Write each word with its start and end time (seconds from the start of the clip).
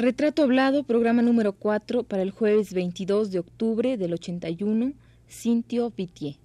Retrato 0.00 0.44
Hablado, 0.44 0.84
programa 0.84 1.22
número 1.22 1.54
4 1.54 2.04
para 2.04 2.22
el 2.22 2.30
jueves 2.30 2.72
22 2.72 3.32
de 3.32 3.40
octubre 3.40 3.96
del 3.96 4.14
81, 4.14 4.92
Cintio 5.26 5.90
Pitié. 5.90 6.38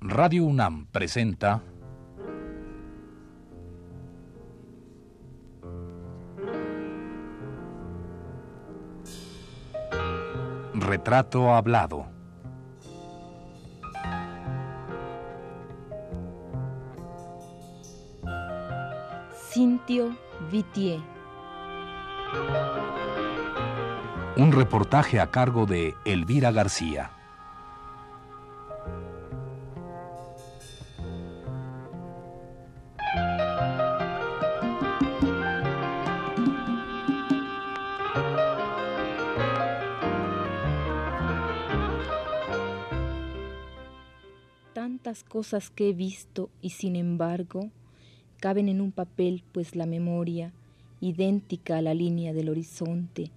Radio 0.00 0.46
UNAM 0.46 0.86
presenta 0.86 1.62
Retrato 10.72 11.52
Hablado. 11.52 12.19
Cintio 19.80 20.14
Vitier. 20.50 21.00
Un 24.36 24.52
reportaje 24.52 25.20
a 25.20 25.30
cargo 25.30 25.64
de 25.64 25.94
Elvira 26.04 26.52
García. 26.52 27.12
Tantas 44.74 45.24
cosas 45.24 45.70
que 45.70 45.90
he 45.90 45.92
visto 45.92 46.50
y 46.60 46.70
sin 46.70 46.96
embargo 46.96 47.70
caben 48.40 48.70
en 48.70 48.80
un 48.80 48.90
papel, 48.90 49.44
pues 49.52 49.76
la 49.76 49.86
memoria, 49.86 50.52
idéntica 51.00 51.76
a 51.76 51.82
la 51.82 51.94
línea 51.94 52.32
del 52.32 52.48
horizonte, 52.48 53.30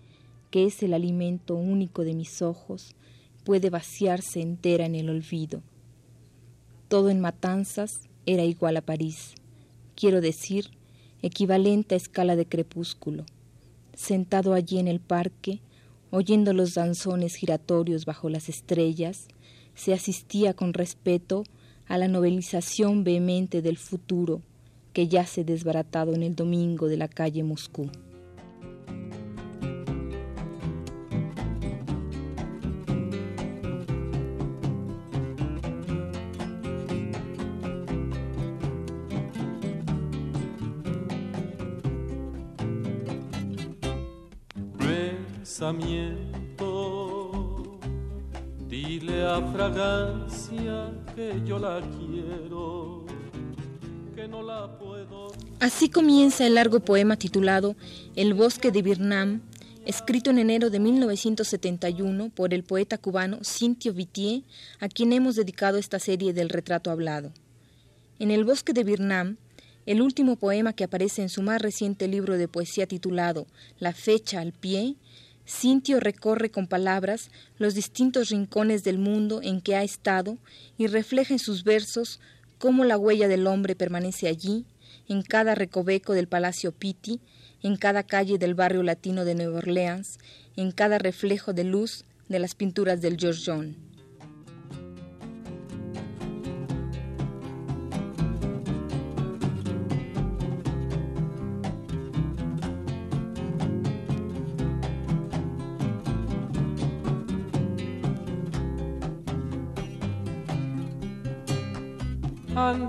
que 0.50 0.66
es 0.66 0.82
el 0.82 0.94
alimento 0.94 1.56
único 1.56 2.04
de 2.04 2.14
mis 2.14 2.42
ojos, 2.42 2.96
puede 3.44 3.70
vaciarse 3.70 4.42
entera 4.42 4.86
en 4.86 4.96
el 4.96 5.10
olvido. 5.10 5.62
Todo 6.88 7.10
en 7.10 7.20
Matanzas 7.20 7.92
era 8.26 8.44
igual 8.44 8.78
a 8.78 8.82
París, 8.82 9.36
quiero 9.96 10.22
decir, 10.22 10.70
equivalente 11.22 11.96
a 11.96 11.98
escala 11.98 12.36
de 12.36 12.46
crepúsculo. 12.46 13.26
Sentado 13.94 14.54
allí 14.54 14.80
en 14.80 14.88
el 14.88 15.02
parque, 15.02 15.60
oyendo 16.12 16.54
los 16.54 16.76
danzones 16.76 17.36
giratorios 17.36 18.06
bajo 18.06 18.30
las 18.30 18.48
estrellas, 18.48 19.28
se 19.76 19.94
asistía 19.94 20.54
con 20.54 20.74
respeto 20.74 21.44
a 21.88 21.98
la 21.98 22.08
novelización 22.08 23.04
vehemente 23.04 23.62
del 23.62 23.78
futuro 23.78 24.42
que 24.94 25.08
yace 25.08 25.44
desbaratado 25.44 26.14
en 26.14 26.24
el 26.24 26.36
domingo 26.36 26.88
de 26.88 26.98
la 26.98 27.08
calle 27.08 27.44
Moscú. 27.44 27.90
Pensamiento, 44.78 46.20
dile 48.68 49.26
a 49.26 49.42
fragancia 49.52 50.92
que 51.16 51.42
yo 51.46 51.58
la 51.58 51.82
quiero 51.82 53.04
Así 55.60 55.90
comienza 55.90 56.46
el 56.46 56.56
largo 56.56 56.82
poema 56.82 57.16
titulado 57.18 57.76
El 58.16 58.34
bosque 58.34 58.72
de 58.72 58.82
Vietnam, 58.82 59.42
escrito 59.86 60.30
en 60.30 60.40
enero 60.40 60.70
de 60.70 60.80
1971 60.80 62.32
por 62.36 62.54
el 62.54 62.64
poeta 62.64 62.98
cubano 62.98 63.40
Cintio 63.44 63.94
Vitier, 63.94 64.44
a 64.80 64.90
quien 64.90 65.14
hemos 65.14 65.36
dedicado 65.36 65.78
esta 65.78 66.00
serie 66.00 66.34
del 66.34 66.50
retrato 66.50 66.92
hablado. 66.92 67.32
En 68.20 68.32
El 68.32 68.44
bosque 68.44 68.74
de 68.74 68.84
Vietnam, 68.84 69.38
el 69.86 70.02
último 70.02 70.36
poema 70.36 70.74
que 70.74 70.84
aparece 70.84 71.22
en 71.22 71.30
su 71.30 71.42
más 71.42 71.62
reciente 71.62 72.08
libro 72.08 72.38
de 72.38 72.48
poesía 72.48 72.88
titulado 72.88 73.48
La 73.80 73.94
fecha 73.94 74.40
al 74.40 74.54
pie, 74.54 74.96
Cintio 75.46 76.00
recorre 76.00 76.50
con 76.50 76.68
palabras 76.68 77.30
los 77.58 77.76
distintos 77.76 78.30
rincones 78.30 78.84
del 78.84 78.98
mundo 78.98 79.42
en 79.44 79.60
que 79.60 79.76
ha 79.76 79.84
estado 79.84 80.38
y 80.78 80.88
refleja 80.88 81.34
en 81.34 81.40
sus 81.40 81.66
versos 81.66 82.22
cómo 82.60 82.86
la 82.86 82.98
huella 82.98 83.28
del 83.28 83.46
hombre 83.48 83.76
permanece 83.76 84.30
allí, 84.30 84.66
en 85.08 85.22
cada 85.22 85.56
recoveco 85.56 86.14
del 86.14 86.28
Palacio 86.28 86.72
Pitti, 86.72 87.20
en 87.62 87.78
cada 87.78 88.04
calle 88.04 88.38
del 88.38 88.56
barrio 88.56 88.84
latino 88.84 89.26
de 89.26 89.36
Nueva 89.36 89.60
Orleans, 89.60 90.20
en 90.56 90.72
cada 90.72 90.98
reflejo 90.98 91.54
de 91.54 91.64
luz 91.64 92.06
de 92.30 92.40
las 92.40 92.56
pinturas 92.56 93.02
del 93.02 93.18
George 93.18 93.42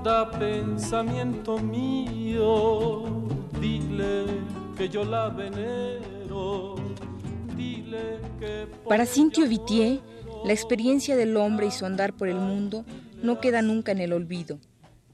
Anda 0.05 0.31
pensamiento 0.33 1.57
mío, 1.57 3.05
dile 3.59 4.27
que 4.77 4.91
yo 4.91 5.03
la 5.03 5.31
venero, 5.31 6.75
dile 7.57 8.19
que... 8.39 8.67
Para 8.87 9.07
Cintio 9.07 9.49
Vitier, 9.49 10.01
la 10.45 10.53
experiencia 10.53 11.17
del 11.17 11.35
hombre 11.39 11.69
y 11.69 11.71
su 11.71 11.87
andar 11.87 12.13
por 12.13 12.29
el 12.29 12.37
mundo 12.37 12.85
no 13.23 13.41
queda 13.41 13.63
nunca 13.63 13.93
en 13.93 14.01
el 14.01 14.13
olvido. 14.13 14.59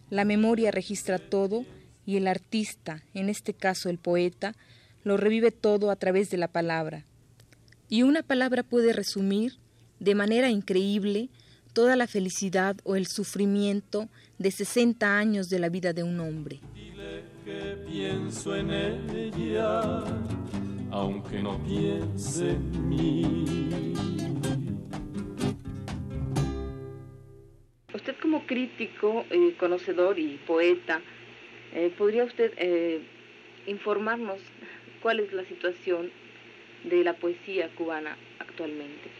La 0.08 0.24
memoria 0.24 0.72
registra 0.72 1.20
todo 1.20 1.64
y 2.04 2.16
el 2.16 2.26
artista, 2.26 3.04
en 3.14 3.28
este 3.28 3.54
caso 3.54 3.90
el 3.90 3.98
poeta, 3.98 4.56
lo 5.04 5.16
revive 5.16 5.52
todo 5.52 5.92
a 5.92 5.96
través 5.96 6.30
de 6.30 6.36
la 6.36 6.48
palabra. 6.48 7.04
Y 7.88 8.02
una 8.02 8.24
palabra 8.24 8.64
puede 8.64 8.92
resumir, 8.92 9.52
de 10.00 10.16
manera 10.16 10.50
increíble, 10.50 11.28
toda 11.72 11.96
la 11.96 12.06
felicidad 12.06 12.76
o 12.84 12.96
el 12.96 13.06
sufrimiento 13.06 14.08
de 14.38 14.50
60 14.50 15.18
años 15.18 15.48
de 15.50 15.58
la 15.58 15.68
vida 15.68 15.92
de 15.92 16.02
un 16.02 16.20
hombre. 16.20 16.60
Dile 16.74 17.24
que 17.44 17.76
pienso 17.88 18.54
en 18.56 18.70
ella, 18.70 20.04
aunque 20.90 21.42
no 21.42 21.62
piense 21.64 22.50
en 22.50 22.88
mí. 22.88 23.44
Usted 27.94 28.16
como 28.22 28.46
crítico, 28.46 29.24
eh, 29.30 29.54
conocedor 29.58 30.18
y 30.18 30.38
poeta, 30.46 31.00
eh, 31.74 31.92
¿podría 31.96 32.24
usted 32.24 32.52
eh, 32.56 33.00
informarnos 33.66 34.38
cuál 35.02 35.20
es 35.20 35.32
la 35.32 35.44
situación 35.44 36.10
de 36.84 37.04
la 37.04 37.14
poesía 37.14 37.68
cubana 37.76 38.16
actualmente? 38.38 39.19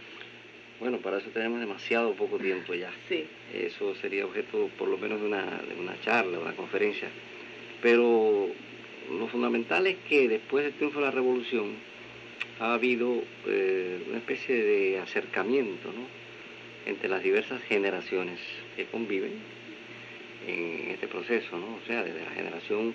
Bueno, 0.80 0.96
para 0.98 1.18
eso 1.18 1.28
tenemos 1.28 1.60
demasiado 1.60 2.14
poco 2.14 2.38
tiempo 2.38 2.72
ya. 2.72 2.90
Sí. 3.06 3.26
Eso 3.52 3.94
sería 3.96 4.24
objeto 4.24 4.70
por 4.78 4.88
lo 4.88 4.96
menos 4.96 5.20
de 5.20 5.26
una, 5.26 5.42
de 5.42 5.78
una 5.78 6.00
charla, 6.00 6.38
una 6.38 6.56
conferencia. 6.56 7.08
Pero 7.82 8.48
lo 9.10 9.28
fundamental 9.28 9.86
es 9.86 9.98
que 10.08 10.26
después 10.26 10.64
del 10.64 10.72
triunfo 10.72 11.00
de 11.00 11.04
la 11.04 11.10
revolución 11.10 11.74
ha 12.60 12.72
habido 12.72 13.22
eh, 13.46 14.04
una 14.08 14.18
especie 14.18 14.54
de 14.54 14.98
acercamiento 14.98 15.88
¿no? 15.92 16.06
entre 16.86 17.10
las 17.10 17.22
diversas 17.22 17.62
generaciones 17.64 18.38
que 18.74 18.86
conviven 18.86 19.32
en 20.46 20.90
este 20.92 21.08
proceso, 21.08 21.58
¿no? 21.58 21.76
O 21.76 21.86
sea, 21.86 22.02
desde 22.02 22.24
la 22.24 22.30
generación, 22.30 22.94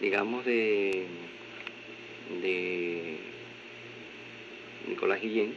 digamos, 0.00 0.44
de, 0.44 1.06
de 2.42 3.16
Nicolás 4.88 5.22
Guillén, 5.22 5.54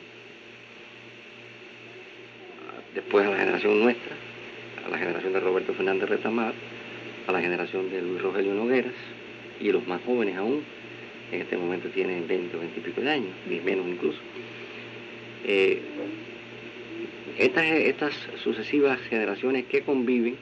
después 2.95 3.27
a 3.27 3.29
la 3.29 3.37
generación 3.37 3.79
nuestra, 3.79 4.15
a 4.85 4.89
la 4.89 4.97
generación 4.97 5.33
de 5.33 5.39
Roberto 5.41 5.73
Fernández 5.73 6.09
Retamar, 6.09 6.53
a 7.27 7.31
la 7.31 7.41
generación 7.41 7.91
de 7.91 8.01
Luis 8.01 8.21
Rogelio 8.21 8.53
Nogueras 8.53 8.93
y 9.59 9.71
los 9.71 9.85
más 9.85 10.01
jóvenes 10.03 10.37
aún, 10.37 10.63
en 11.31 11.41
este 11.41 11.57
momento 11.57 11.89
tienen 11.89 12.27
20 12.27 12.55
o 12.55 12.59
20 12.59 12.79
y 12.79 12.83
pico 12.83 13.01
de 13.01 13.09
años, 13.09 13.31
ni 13.49 13.59
menos 13.59 13.85
incluso. 13.87 14.19
Eh, 15.45 15.81
estas, 17.37 18.15
sucesivas 18.41 18.99
generaciones 19.09 19.65
que 19.65 19.81
conviven 19.81 20.37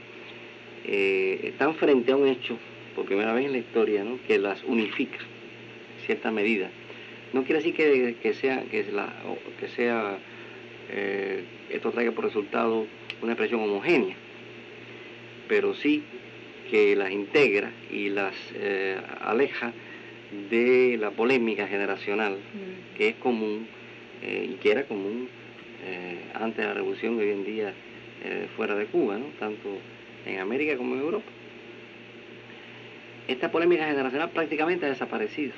eh, 0.86 1.40
están 1.42 1.74
frente 1.74 2.12
a 2.12 2.16
un 2.16 2.28
hecho, 2.28 2.56
por 2.94 3.04
primera 3.06 3.32
vez 3.34 3.46
en 3.46 3.52
la 3.52 3.58
historia, 3.58 4.04
¿no? 4.04 4.18
que 4.28 4.38
las 4.38 4.62
unifica 4.64 5.18
en 5.18 6.06
cierta 6.06 6.30
medida. 6.30 6.70
No 7.32 7.42
quiere 7.42 7.62
decir 7.62 7.74
que, 7.74 8.34
sea, 8.34 8.62
que 8.70 9.68
sea 9.74 10.18
eh, 10.90 11.42
esto 11.74 11.90
traiga 11.90 12.12
por 12.12 12.24
resultado 12.24 12.86
una 13.20 13.32
expresión 13.32 13.60
homogénea, 13.60 14.14
pero 15.48 15.74
sí 15.74 16.04
que 16.70 16.94
las 16.94 17.10
integra 17.10 17.72
y 17.90 18.10
las 18.10 18.34
eh, 18.54 18.96
aleja 19.20 19.72
de 20.50 20.96
la 20.98 21.10
polémica 21.10 21.66
generacional 21.66 22.34
mm. 22.34 22.96
que 22.96 23.08
es 23.08 23.14
común 23.16 23.66
eh, 24.22 24.50
y 24.52 24.54
que 24.54 24.70
era 24.70 24.84
común 24.84 25.28
eh, 25.84 26.18
antes 26.34 26.58
de 26.58 26.64
la 26.64 26.74
revolución 26.74 27.18
hoy 27.18 27.30
en 27.30 27.44
día 27.44 27.74
fuera 28.56 28.74
de 28.74 28.86
Cuba, 28.86 29.18
¿no? 29.18 29.26
tanto 29.38 29.68
en 30.24 30.40
América 30.40 30.78
como 30.78 30.94
en 30.94 31.02
Europa. 31.02 31.26
Esta 33.28 33.50
polémica 33.52 33.84
generacional 33.84 34.30
prácticamente 34.30 34.86
ha 34.86 34.88
desaparecido, 34.88 35.52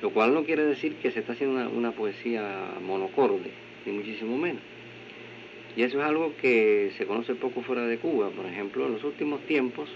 lo 0.00 0.10
cual 0.10 0.32
no 0.32 0.44
quiere 0.44 0.64
decir 0.64 0.94
que 1.02 1.10
se 1.10 1.18
está 1.18 1.32
haciendo 1.32 1.56
una, 1.56 1.68
una 1.68 1.90
poesía 1.90 2.74
monocorde, 2.80 3.50
ni 3.86 3.92
muchísimo 3.92 4.36
menos. 4.36 4.62
Y 5.76 5.82
eso 5.82 6.00
es 6.00 6.04
algo 6.04 6.34
que 6.40 6.92
se 6.98 7.06
conoce 7.06 7.34
poco 7.34 7.62
fuera 7.62 7.86
de 7.86 7.98
Cuba. 7.98 8.30
Por 8.30 8.46
ejemplo, 8.46 8.86
en 8.86 8.92
los 8.92 9.04
últimos 9.04 9.40
tiempos, 9.46 9.88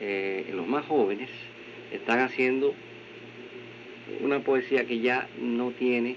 eh, 0.00 0.50
los 0.54 0.66
más 0.66 0.84
jóvenes 0.86 1.28
están 1.92 2.20
haciendo 2.20 2.74
una 4.20 4.40
poesía 4.40 4.86
que 4.86 5.00
ya 5.00 5.28
no 5.40 5.70
tiene, 5.70 6.16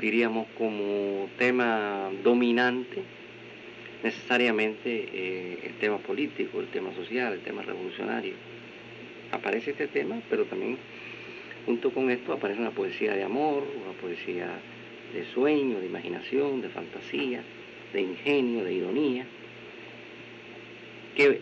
diríamos, 0.00 0.46
como 0.56 1.28
tema 1.38 2.10
dominante 2.22 3.02
necesariamente 4.02 5.08
eh, 5.12 5.58
el 5.64 5.74
tema 5.74 5.98
político, 5.98 6.60
el 6.60 6.68
tema 6.68 6.94
social, 6.94 7.32
el 7.32 7.40
tema 7.40 7.62
revolucionario. 7.62 8.34
Aparece 9.32 9.72
este 9.72 9.88
tema, 9.88 10.20
pero 10.30 10.44
también 10.44 10.78
junto 11.66 11.90
con 11.90 12.10
esto 12.10 12.32
aparece 12.32 12.60
una 12.60 12.70
poesía 12.70 13.14
de 13.14 13.24
amor, 13.24 13.64
una 13.84 13.92
poesía 14.00 14.48
de 15.12 15.24
sueño, 15.32 15.80
de 15.80 15.86
imaginación, 15.86 16.60
de 16.62 16.68
fantasía, 16.68 17.42
de 17.92 18.00
ingenio, 18.00 18.64
de 18.64 18.74
ironía, 18.74 19.24
que 21.16 21.40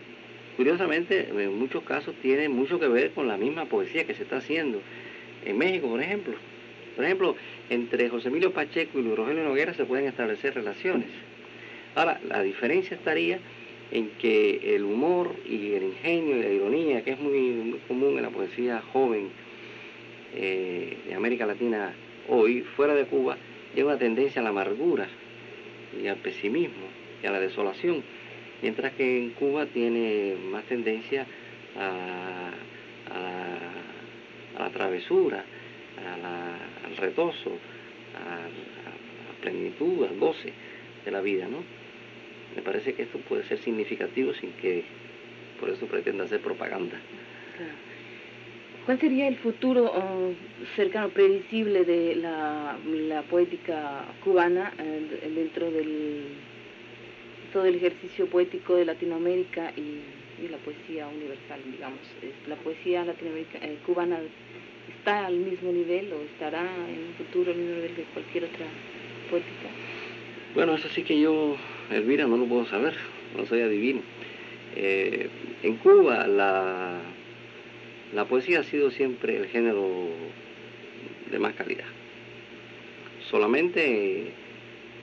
curiosamente 0.55 1.29
en 1.29 1.59
muchos 1.59 1.83
casos 1.83 2.15
tiene 2.21 2.49
mucho 2.49 2.79
que 2.79 2.87
ver 2.87 3.11
con 3.11 3.27
la 3.27 3.37
misma 3.37 3.65
poesía 3.65 4.05
que 4.05 4.15
se 4.15 4.23
está 4.23 4.37
haciendo 4.37 4.81
en 5.45 5.57
México, 5.57 5.87
por 5.87 6.01
ejemplo. 6.01 6.33
Por 6.95 7.05
ejemplo, 7.05 7.35
entre 7.69 8.09
José 8.09 8.29
Emilio 8.29 8.51
Pacheco 8.53 8.97
y 8.99 9.03
Luis 9.03 9.15
Rogelio 9.15 9.43
Noguera 9.43 9.73
se 9.75 9.85
pueden 9.85 10.07
establecer 10.07 10.55
relaciones. 10.55 11.09
Ahora, 11.95 12.19
la 12.27 12.41
diferencia 12.41 12.97
estaría 12.97 13.39
en 13.91 14.09
que 14.19 14.75
el 14.75 14.83
humor 14.83 15.35
y 15.47 15.73
el 15.73 15.83
ingenio 15.83 16.37
y 16.37 16.41
la 16.41 16.49
ironía, 16.49 17.03
que 17.03 17.11
es 17.11 17.19
muy, 17.19 17.79
común 17.87 18.17
en 18.17 18.23
la 18.23 18.29
poesía 18.29 18.81
joven 18.93 19.29
eh, 20.35 20.97
de 21.07 21.13
América 21.13 21.45
Latina 21.45 21.93
hoy, 22.27 22.61
fuera 22.75 22.93
de 22.95 23.05
Cuba, 23.05 23.37
lleva 23.75 23.97
tendencia 23.97 24.41
a 24.41 24.43
la 24.43 24.49
amargura, 24.49 25.07
y 26.01 26.07
al 26.07 26.17
pesimismo 26.17 26.87
y 27.23 27.27
a 27.27 27.31
la 27.31 27.39
desolación, 27.39 28.03
mientras 28.61 28.93
que 28.93 29.17
en 29.17 29.31
Cuba 29.31 29.65
tiene 29.65 30.35
más 30.51 30.63
tendencia 30.65 31.25
a, 31.77 32.51
la 34.59 34.69
travesura, 34.71 35.43
al 35.97 36.97
retozo, 36.97 37.51
a, 38.15 38.41
la 38.41 39.41
plenitud, 39.41 40.05
al 40.05 40.17
goce 40.17 40.51
de 41.05 41.11
la 41.11 41.21
vida, 41.21 41.47
¿no? 41.47 41.63
Me 42.55 42.61
parece 42.61 42.93
que 42.93 43.03
esto 43.03 43.19
puede 43.19 43.43
ser 43.43 43.59
significativo 43.59 44.33
sin 44.33 44.51
que 44.53 44.83
por 45.59 45.69
eso 45.69 45.85
pretenda 45.85 46.23
hacer 46.25 46.41
propaganda. 46.41 46.99
¿Cuál 48.87 49.01
sería 49.01 49.27
el 49.27 49.35
futuro 49.35 49.91
oh, 49.93 50.31
cercano, 50.77 51.09
previsible 51.09 51.83
de 51.83 52.15
la, 52.15 52.77
poética 53.29 54.05
cubana 54.23 54.71
eh, 54.79 55.29
dentro 55.35 55.69
del 55.69 56.23
todo 57.51 57.65
el 57.65 57.75
ejercicio 57.75 58.27
poético 58.27 58.77
de 58.77 58.85
Latinoamérica 58.85 59.73
y, 59.75 60.47
la 60.49 60.57
poesía 60.59 61.05
universal, 61.05 61.59
digamos? 61.69 61.99
¿La 62.47 62.55
poesía 62.55 63.03
latinoamérica, 63.03 63.57
eh, 63.61 63.77
cubana 63.85 64.19
está 64.97 65.25
al 65.25 65.35
mismo 65.35 65.69
nivel 65.73 66.13
o 66.13 66.21
estará 66.21 66.61
en 66.61 67.07
un 67.09 67.13
futuro 67.17 67.51
al 67.51 67.57
mismo 67.57 67.75
nivel 67.75 67.93
de 67.93 68.03
cualquier 68.13 68.45
otra 68.45 68.67
poética? 69.29 69.67
Bueno, 70.55 70.75
eso 70.75 70.87
sí 70.95 71.03
que 71.03 71.19
yo, 71.19 71.57
Elvira, 71.91 72.25
no 72.25 72.37
lo 72.37 72.45
puedo 72.45 72.65
saber, 72.67 72.93
no 73.35 73.45
soy 73.47 73.59
adivino. 73.59 73.99
Eh, 74.77 75.27
en 75.63 75.75
Cuba 75.75 76.25
la 76.25 77.01
la 78.13 78.25
poesía 78.25 78.61
ha 78.61 78.63
sido 78.63 78.89
siempre 78.91 79.37
el 79.37 79.47
género 79.47 80.09
de 81.29 81.39
más 81.39 81.53
calidad. 81.53 81.85
Solamente 83.29 84.31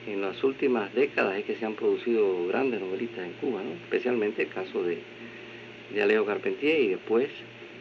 en 0.07 0.21
las 0.21 0.43
últimas 0.43 0.93
décadas 0.93 1.37
es 1.37 1.45
que 1.45 1.55
se 1.55 1.65
han 1.65 1.75
producido 1.75 2.47
grandes 2.47 2.81
novelistas 2.81 3.25
en 3.25 3.33
Cuba, 3.33 3.61
especialmente 3.83 4.43
el 4.43 4.49
caso 4.49 4.83
de, 4.83 4.99
de 5.93 6.01
Alejo 6.01 6.25
Carpentier 6.25 6.79
y 6.81 6.87
después 6.89 7.29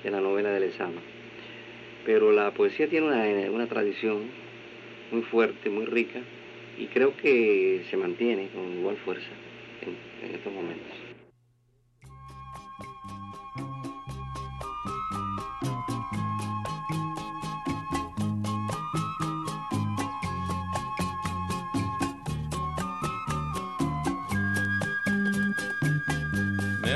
de 0.02 0.10
la 0.10 0.20
novela 0.20 0.50
de 0.50 0.60
Lezama. 0.60 1.00
Pero 2.04 2.32
la 2.32 2.52
poesía 2.52 2.88
tiene 2.88 3.48
una, 3.48 3.66
tradición 3.66 4.24
muy 5.10 5.22
fuerte, 5.22 5.70
muy 5.70 5.86
rica, 5.86 6.20
y 6.78 6.86
creo 6.86 7.16
que 7.16 7.82
se 7.88 7.96
mantiene 7.96 8.48
con 8.48 8.78
igual 8.78 8.96
fuerza 8.98 9.30
en 10.22 10.34
estos 10.34 10.52
momentos. 10.52 11.13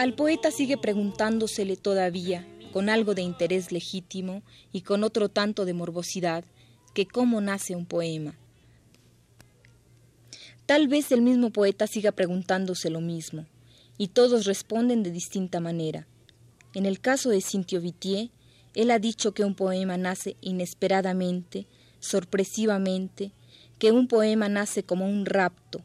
Al 0.00 0.14
poeta 0.14 0.50
sigue 0.50 0.78
preguntándosele 0.78 1.76
todavía, 1.76 2.48
con 2.72 2.88
algo 2.88 3.14
de 3.14 3.20
interés 3.20 3.70
legítimo 3.70 4.42
y 4.72 4.80
con 4.80 5.04
otro 5.04 5.28
tanto 5.28 5.66
de 5.66 5.74
morbosidad, 5.74 6.42
que 6.94 7.04
cómo 7.04 7.42
nace 7.42 7.76
un 7.76 7.84
poema. 7.84 8.34
Tal 10.64 10.88
vez 10.88 11.12
el 11.12 11.20
mismo 11.20 11.50
poeta 11.50 11.86
siga 11.86 12.12
preguntándose 12.12 12.88
lo 12.88 13.02
mismo, 13.02 13.44
y 13.98 14.08
todos 14.08 14.46
responden 14.46 15.02
de 15.02 15.10
distinta 15.10 15.60
manera. 15.60 16.06
En 16.72 16.86
el 16.86 16.98
caso 17.00 17.28
de 17.28 17.42
Cintio 17.42 17.82
Vitier, 17.82 18.30
él 18.72 18.92
ha 18.92 18.98
dicho 18.98 19.34
que 19.34 19.44
un 19.44 19.54
poema 19.54 19.98
nace 19.98 20.34
inesperadamente, 20.40 21.66
sorpresivamente, 21.98 23.32
que 23.78 23.92
un 23.92 24.08
poema 24.08 24.48
nace 24.48 24.82
como 24.82 25.04
un 25.04 25.26
rapto, 25.26 25.82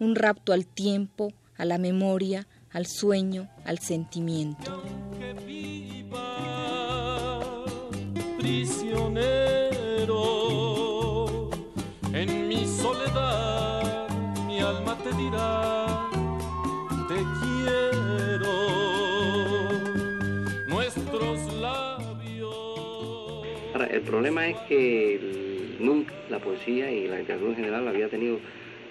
un 0.00 0.16
rapto 0.16 0.52
al 0.52 0.66
tiempo, 0.66 1.32
a 1.56 1.64
la 1.64 1.78
memoria, 1.78 2.48
al 2.72 2.86
sueño, 2.86 3.48
al 3.64 3.78
sentimiento. 3.78 4.82
prisionero, 8.38 10.18
en 12.12 12.48
mi 12.48 12.66
soledad 12.66 14.08
mi 14.46 14.58
alma 14.60 14.98
te 14.98 15.12
dirá, 15.16 16.08
te 17.08 17.22
quiero, 17.40 18.54
nuestros 20.66 21.54
labios. 21.54 22.56
Ahora, 23.74 23.86
el 23.86 24.00
problema 24.00 24.48
es 24.48 24.56
que 24.68 25.76
nunca 25.78 26.12
la 26.30 26.40
poesía 26.40 26.90
y 26.90 27.06
la 27.06 27.18
literatura 27.18 27.50
en 27.50 27.56
general 27.56 27.86
había 27.86 28.08
tenido 28.08 28.40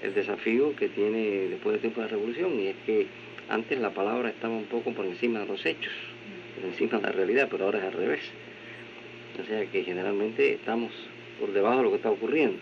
el 0.02 0.14
desafío 0.14 0.76
que 0.76 0.88
tiene 0.90 1.50
después 1.50 1.74
del 1.74 1.82
tiempo 1.82 2.02
de 2.02 2.08
la 2.08 2.12
revolución 2.12 2.60
y 2.60 2.68
es 2.68 2.76
que 2.86 3.08
antes 3.52 3.80
la 3.80 3.92
palabra 3.92 4.30
estaba 4.30 4.56
un 4.56 4.66
poco 4.66 4.94
por 4.94 5.06
encima 5.06 5.40
de 5.40 5.46
los 5.46 5.66
hechos, 5.66 5.94
por 6.56 6.70
encima 6.70 6.98
de 6.98 7.04
la 7.04 7.12
realidad, 7.12 7.48
pero 7.52 7.66
ahora 7.66 7.80
es 7.80 7.86
al 7.86 7.94
revés. 7.94 8.22
O 9.42 9.46
sea 9.46 9.66
que 9.66 9.84
generalmente 9.84 10.54
estamos 10.54 10.92
por 11.40 11.52
debajo 11.52 11.78
de 11.78 11.84
lo 11.84 11.90
que 11.90 11.96
está 11.98 12.10
ocurriendo. 12.10 12.58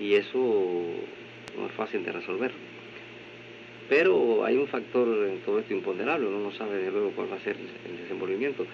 Y 0.00 0.14
eso 0.14 0.38
no 1.58 1.66
es 1.66 1.72
fácil 1.72 2.04
de 2.04 2.12
resolver. 2.12 2.50
Pero 3.88 4.44
hay 4.44 4.56
un 4.56 4.66
factor 4.66 5.08
en 5.28 5.38
todo 5.40 5.60
esto 5.60 5.72
imponderable, 5.72 6.26
uno 6.26 6.40
no 6.40 6.52
sabe 6.52 6.78
de 6.78 6.90
luego 6.90 7.12
cuál 7.12 7.32
va 7.32 7.36
a 7.36 7.40
ser 7.40 7.56
el 7.56 7.98
desenvolvimiento. 7.98 8.66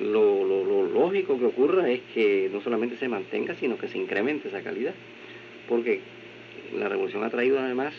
lo, 0.00 0.44
lo, 0.44 0.86
lógico 0.86 1.38
que 1.38 1.46
ocurra 1.46 1.88
es 1.90 2.00
que 2.14 2.50
no 2.52 2.60
solamente 2.60 2.96
se 2.96 3.08
mantenga, 3.08 3.54
sino 3.54 3.78
que 3.78 3.88
se 3.88 3.98
incremente 3.98 4.48
esa 4.48 4.62
calidad. 4.62 4.94
Porque 5.68 6.00
la 6.76 6.88
revolución 6.88 7.22
ha 7.22 7.30
traído 7.30 7.58
además 7.58 7.94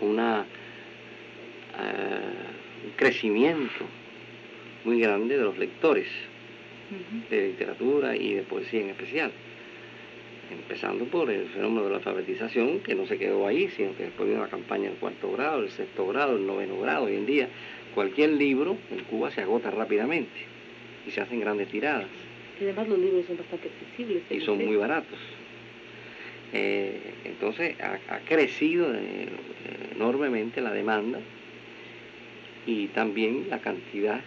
una, 0.00 0.46
uh, 1.78 2.86
un 2.86 2.92
crecimiento 2.96 3.84
muy 4.84 5.00
grande 5.00 5.36
de 5.36 5.44
los 5.44 5.58
lectores 5.58 6.06
de 7.30 7.48
literatura 7.48 8.16
y 8.16 8.34
de 8.34 8.42
poesía 8.42 8.80
en 8.80 8.90
especial. 8.90 9.32
Empezando 10.50 11.06
por 11.06 11.30
el 11.30 11.46
fenómeno 11.48 11.84
de 11.84 11.90
la 11.90 11.96
alfabetización, 11.96 12.80
que 12.80 12.94
no 12.94 13.06
se 13.06 13.18
quedó 13.18 13.46
ahí, 13.46 13.68
sino 13.68 13.96
que 13.96 14.04
después 14.04 14.28
de 14.28 14.36
una 14.36 14.48
campaña 14.48 14.90
del 14.90 14.98
cuarto 14.98 15.32
grado, 15.32 15.62
el 15.62 15.70
sexto 15.70 16.06
grado, 16.06 16.36
el 16.36 16.46
noveno 16.46 16.78
grado. 16.78 17.06
Hoy 17.06 17.16
en 17.16 17.26
día, 17.26 17.48
cualquier 17.94 18.30
libro 18.30 18.76
en 18.90 19.04
Cuba 19.04 19.30
se 19.30 19.40
agota 19.40 19.70
rápidamente 19.70 20.30
y 21.06 21.10
se 21.10 21.22
hacen 21.22 21.40
grandes 21.40 21.68
tiradas. 21.68 22.06
Y 22.60 22.64
además 22.64 22.88
los 22.88 22.98
libros 22.98 23.24
son 23.26 23.38
bastante 23.38 23.68
accesibles. 23.68 24.22
Y 24.30 24.40
son 24.40 24.64
muy 24.64 24.76
baratos. 24.76 25.18
Eh, 26.52 27.00
entonces 27.24 27.74
ha, 27.80 28.18
crecido 28.28 28.94
eh, 28.94 29.28
enormemente 29.96 30.60
la 30.60 30.72
demanda 30.72 31.18
y 32.66 32.88
también 32.88 33.48
la 33.50 33.60
cantidad 33.60 34.20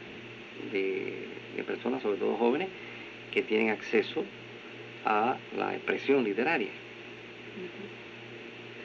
de, 0.72 1.28
personas, 1.66 2.02
sobre 2.02 2.18
todo 2.18 2.36
jóvenes, 2.36 2.70
que 3.34 3.42
tienen 3.42 3.70
acceso 3.70 4.24
a 5.06 5.38
la 5.58 5.76
expresión 5.76 6.24
literaria. 6.24 6.70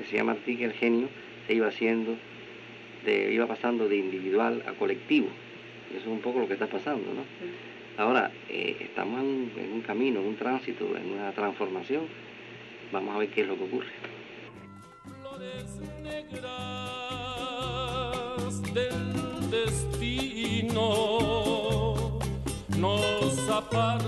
Decía 0.01 0.25
Martí 0.25 0.57
que 0.57 0.65
el 0.65 0.73
genio 0.73 1.09
se 1.47 1.55
iba 1.55 1.69
haciendo, 1.69 2.17
de, 3.05 3.33
iba 3.33 3.47
pasando 3.47 3.89
de 3.89 3.97
individual 3.97 4.63
a 4.67 4.73
colectivo. 4.73 5.29
Y 5.93 5.97
eso 5.97 6.07
es 6.07 6.13
un 6.13 6.21
poco 6.21 6.41
lo 6.41 6.49
que 6.49 6.55
está 6.55 6.67
pasando, 6.67 7.13
¿no? 7.13 7.23
Ahora, 7.99 8.31
eh, 8.49 8.77
estamos 8.81 9.21
en, 9.21 9.71
un 9.73 9.83
camino, 9.83 10.21
en 10.21 10.27
un 10.27 10.37
tránsito, 10.37 10.97
en 10.97 11.13
una 11.13 11.31
transformación. 11.33 12.07
Vamos 12.91 13.15
a 13.15 13.19
ver 13.19 13.29
qué 13.29 13.43
es 13.43 13.49
lo 13.49 13.57
que 13.57 13.65
ocurre. 13.65 13.91
Flores 15.05 15.79
negras 16.03 16.43
del 18.73 19.02
destino 20.73 22.19
nos 22.79 23.49
apartan 23.49 24.03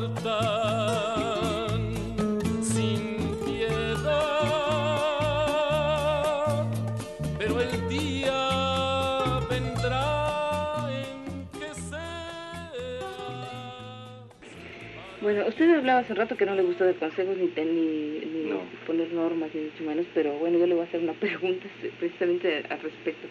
Bueno, 15.21 15.47
usted 15.49 15.75
hablaba 15.75 16.00
hace 16.00 16.12
rato 16.12 16.37
que 16.37 16.44
no 16.44 16.54
le 16.54 16.62
gustó 16.62 16.85
de 16.85 16.92
consejos 16.97 17.35
ni, 17.38 17.47
ni, 17.47 18.52
poner 18.87 19.11
normas, 19.11 19.49
ni 19.54 19.62
mucho 19.62 19.83
menos, 19.83 20.04
pero 20.12 20.35
bueno, 20.35 20.59
yo 20.59 20.66
le 20.66 20.75
voy 20.75 20.85
a 20.85 20.87
hacer 20.87 21.00
una 21.00 21.12
pregunta 21.18 21.66
precisamente 21.99 22.62
al 22.68 22.78
respecto. 22.80 23.26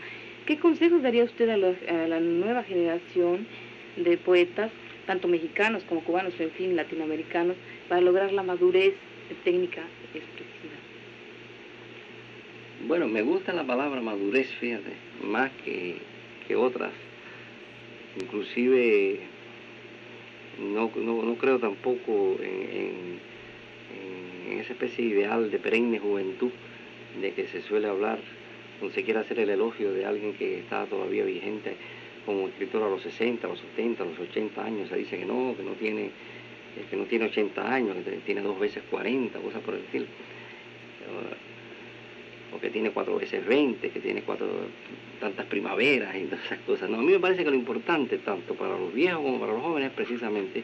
¿Qué 0.45 0.59
consejos 0.59 1.01
daría 1.01 1.23
usted 1.23 1.49
a, 1.49 1.57
la 1.57 2.19
nueva 2.19 2.63
generación 2.63 3.47
de 3.95 4.17
poetas, 4.17 4.71
tanto 5.05 5.27
mexicanos 5.29 5.83
como 5.83 6.03
cubanos, 6.03 6.33
en 6.39 6.51
fin, 6.51 6.75
latinoamericanos, 6.75 7.55
para 7.87 8.01
lograr 8.01 8.33
la 8.33 8.43
madurez 8.43 8.93
técnica 9.45 9.81
expresiva? 10.13 10.73
Bueno, 12.87 13.07
me 13.07 13.21
gusta 13.21 13.53
la 13.53 13.65
palabra 13.65 14.01
madurez, 14.01 14.49
fíjate, 14.59 14.91
más 15.23 15.49
que, 15.63 15.95
que 16.45 16.55
otras. 16.57 16.91
Inclusive 18.21 19.19
no, 20.59 20.91
no, 20.95 21.23
no 21.23 21.35
creo 21.35 21.59
tampoco 21.59 22.37
en, 22.41 23.19
en, 24.51 24.59
esa 24.59 24.73
especie 24.73 25.05
de 25.05 25.09
ideal 25.11 25.49
de 25.49 25.59
perenne 25.59 25.99
juventud 25.99 26.51
de 27.21 27.31
que 27.31 27.47
se 27.47 27.61
suele 27.61 27.87
hablar, 27.87 28.19
cuando 28.79 28.93
se 28.93 29.03
quiere 29.03 29.19
hacer 29.19 29.39
el 29.39 29.49
elogio 29.49 29.91
de 29.91 30.05
alguien 30.05 30.33
que 30.33 30.59
está 30.59 30.85
todavía 30.85 31.25
vigente 31.25 31.75
como 32.25 32.47
escritor 32.47 32.83
a 32.83 32.89
los 32.89 33.01
60, 33.01 33.45
a 33.45 33.49
los 33.49 33.59
70, 33.59 34.03
a 34.03 34.05
los 34.05 34.19
80 34.19 34.63
años, 34.63 34.89
se 34.89 34.97
dice 34.97 35.17
que 35.17 35.25
no, 35.25 35.55
que 35.57 35.63
no 35.63 35.71
tiene, 35.73 36.09
que 36.89 36.95
no 36.95 37.03
tiene 37.05 37.25
80 37.25 37.73
años, 37.73 37.97
que 38.03 38.11
tiene 38.25 38.41
dos 38.41 38.59
veces 38.59 38.83
40, 38.89 39.39
cosas 39.39 39.61
por 39.61 39.73
el 39.73 39.81
estilo 39.81 40.05
o 42.53 42.59
que 42.59 42.69
tiene 42.69 42.91
cuatro 42.91 43.17
veces 43.17 43.45
20, 43.45 43.89
que 43.89 43.99
tiene 43.99 44.21
cuatro 44.21 44.47
tantas 45.19 45.45
primaveras 45.45 46.15
y 46.15 46.25
todas 46.25 46.45
esas 46.45 46.59
cosas. 46.59 46.89
No, 46.89 46.99
a 46.99 47.01
mí 47.01 47.11
me 47.11 47.19
parece 47.19 47.43
que 47.43 47.49
lo 47.49 47.55
importante, 47.55 48.17
tanto 48.19 48.55
para 48.55 48.77
los 48.77 48.93
viejos 48.93 49.21
como 49.21 49.39
para 49.39 49.53
los 49.53 49.61
jóvenes, 49.61 49.89
es 49.89 49.95
precisamente 49.95 50.63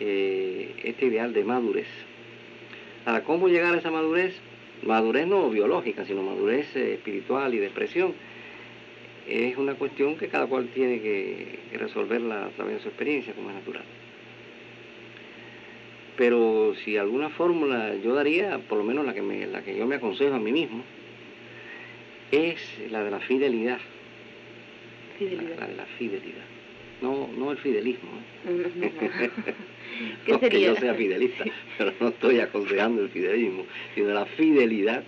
eh, 0.00 0.74
este 0.84 1.06
ideal 1.06 1.32
de 1.32 1.44
madurez. 1.44 1.86
Ahora, 3.04 3.22
¿cómo 3.22 3.48
llegar 3.48 3.74
a 3.74 3.78
esa 3.78 3.90
madurez? 3.90 4.38
Madurez 4.82 5.26
no 5.26 5.50
biológica, 5.50 6.04
sino 6.04 6.22
madurez 6.22 6.74
eh, 6.76 6.94
espiritual 6.94 7.54
y 7.54 7.58
de 7.58 7.66
expresión. 7.66 8.14
Es 9.28 9.56
una 9.56 9.74
cuestión 9.74 10.16
que 10.16 10.28
cada 10.28 10.46
cual 10.46 10.68
tiene 10.68 11.00
que, 11.00 11.58
resolverla 11.72 12.46
a 12.46 12.48
través 12.50 12.76
de 12.76 12.82
su 12.82 12.88
experiencia, 12.88 13.34
como 13.34 13.50
es 13.50 13.56
natural 13.56 13.84
pero 16.16 16.74
si 16.82 16.96
alguna 16.96 17.28
fórmula 17.28 17.94
yo 17.96 18.14
daría, 18.14 18.58
por 18.58 18.78
lo 18.78 18.84
menos 18.84 19.04
la 19.04 19.12
que, 19.12 19.20
me, 19.20 19.46
la 19.46 19.62
que 19.62 19.76
yo 19.76 19.86
me 19.86 19.96
aconsejo 19.96 20.34
a 20.34 20.38
mí 20.38 20.50
mismo, 20.50 20.82
es 22.32 22.58
la 22.90 23.04
de 23.04 23.10
la 23.10 23.20
fidelidad. 23.20 23.78
La, 25.20 25.66
de 25.66 25.76
la 25.76 25.86
fidelidad. 25.98 26.44
No, 27.02 27.28
no 27.36 27.52
el 27.52 27.58
fidelismo. 27.58 28.08
¿eh? 28.46 29.30
no 30.28 30.40
que 30.48 30.60
yo 30.60 30.74
sea 30.76 30.94
fidelista, 30.94 31.44
pero 31.78 31.92
no 32.00 32.08
estoy 32.08 32.40
aconsejando 32.40 33.02
el 33.02 33.10
fidelismo, 33.10 33.64
sino 33.94 34.08
la 34.08 34.24
fidelidad 34.24 35.04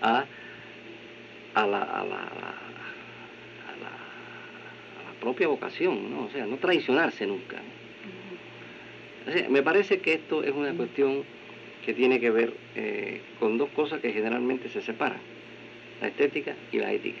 a, 0.00 0.24
a, 1.54 1.66
la, 1.66 1.82
a, 1.82 2.04
la, 2.04 2.20
a, 2.20 2.24
la, 3.80 5.20
propia 5.20 5.48
vocación, 5.48 6.10
¿no? 6.10 6.26
O 6.26 6.30
sea, 6.30 6.46
no 6.46 6.56
traicionarse 6.56 7.26
nunca. 7.26 7.56
me 9.48 9.62
parece 9.62 9.98
que 9.98 10.14
esto 10.14 10.42
es 10.44 10.52
una 10.52 10.72
cuestión 10.72 11.24
que 11.84 11.94
tiene 11.94 12.20
que 12.20 12.30
ver 12.30 12.52
eh, 12.76 13.20
con 13.40 13.58
dos 13.58 13.70
cosas 13.70 14.00
que 14.00 14.12
generalmente 14.12 14.68
se 14.68 14.82
separan 14.82 15.20
la 16.00 16.08
estética 16.08 16.54
y 16.72 16.78
la 16.78 16.92
ética. 16.92 17.20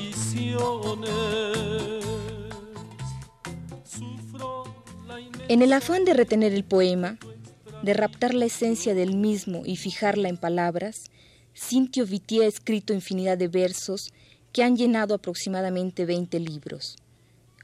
En 5.47 5.61
el 5.61 5.73
afán 5.73 6.05
de 6.05 6.13
retener 6.13 6.53
el 6.53 6.63
poema, 6.63 7.17
de 7.83 7.93
raptar 7.93 8.33
la 8.33 8.45
esencia 8.45 8.93
del 8.93 9.15
mismo 9.15 9.63
y 9.65 9.75
fijarla 9.75 10.29
en 10.29 10.37
palabras, 10.37 11.11
Cintio 11.53 12.05
Vitier 12.05 12.43
ha 12.43 12.47
escrito 12.47 12.93
infinidad 12.93 13.37
de 13.37 13.49
versos 13.49 14.13
que 14.53 14.63
han 14.63 14.77
llenado 14.77 15.13
aproximadamente 15.13 16.05
20 16.05 16.39
libros. 16.39 16.95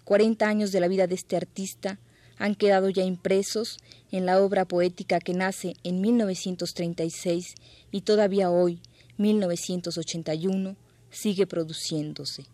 40 0.03 0.47
años 0.47 0.71
de 0.71 0.79
la 0.79 0.87
vida 0.87 1.07
de 1.07 1.15
este 1.15 1.37
artista 1.37 1.99
han 2.37 2.55
quedado 2.55 2.89
ya 2.89 3.03
impresos 3.03 3.77
en 4.11 4.25
la 4.25 4.41
obra 4.41 4.65
poética 4.65 5.19
que 5.19 5.33
nace 5.33 5.75
en 5.83 6.01
1936 6.01 7.55
y 7.91 8.01
todavía 8.01 8.49
hoy, 8.49 8.81
1981, 9.17 10.75
sigue 11.09 11.47
produciéndose. 11.47 12.45